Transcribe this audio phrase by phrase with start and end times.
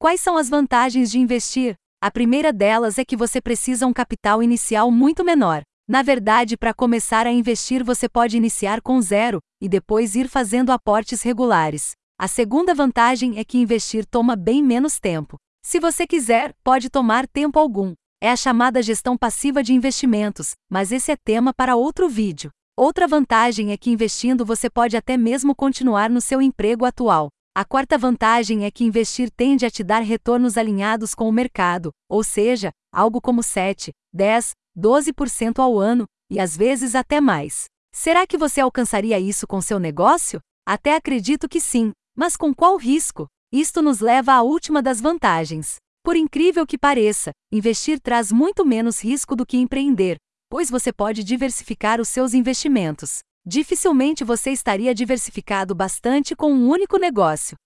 [0.00, 1.74] Quais são as vantagens de investir?
[2.00, 5.60] A primeira delas é que você precisa um capital inicial muito menor.
[5.86, 10.72] Na verdade, para começar a investir, você pode iniciar com zero e depois ir fazendo
[10.72, 11.90] aportes regulares.
[12.18, 15.36] A segunda vantagem é que investir toma bem menos tempo.
[15.62, 17.92] Se você quiser, pode tomar tempo algum.
[18.22, 22.50] É a chamada gestão passiva de investimentos, mas esse é tema para outro vídeo.
[22.74, 27.28] Outra vantagem é que investindo você pode até mesmo continuar no seu emprego atual.
[27.52, 31.90] A quarta vantagem é que investir tende a te dar retornos alinhados com o mercado,
[32.08, 37.64] ou seja, algo como 7, 10, 12% ao ano, e às vezes até mais.
[37.92, 40.38] Será que você alcançaria isso com seu negócio?
[40.64, 43.26] Até acredito que sim, mas com qual risco?
[43.52, 45.74] Isto nos leva à última das vantagens.
[46.04, 51.24] Por incrível que pareça, investir traz muito menos risco do que empreender, pois você pode
[51.24, 53.18] diversificar os seus investimentos.
[53.46, 57.56] Dificilmente você estaria diversificado bastante com um único negócio.